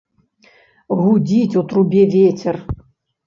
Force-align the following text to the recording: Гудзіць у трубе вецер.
Гудзіць 1.01 1.57
у 1.63 1.63
трубе 1.73 2.03
вецер. 2.17 2.55